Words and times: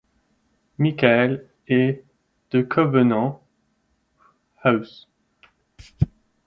Michael 0.79 1.45
et 1.67 2.03
de 2.49 2.63
Covenant 2.63 3.43
House. 4.63 5.07